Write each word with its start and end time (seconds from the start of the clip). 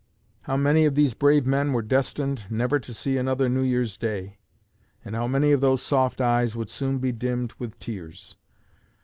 How 0.49 0.57
many 0.57 0.85
of 0.85 0.95
these 0.95 1.13
brave 1.13 1.45
men 1.45 1.73
were 1.73 1.83
destined 1.83 2.45
never 2.49 2.79
to 2.79 2.91
see 2.91 3.19
another 3.19 3.47
New 3.47 3.61
Year's 3.61 3.99
day; 3.99 4.39
and 5.05 5.13
how 5.15 5.27
many 5.27 5.51
of 5.51 5.61
those 5.61 5.83
soft 5.83 6.19
eyes 6.19 6.55
would 6.55 6.71
soon 6.71 6.97
be 6.97 7.11
dimmed 7.11 7.53
with 7.59 7.77
tears! 7.77 8.35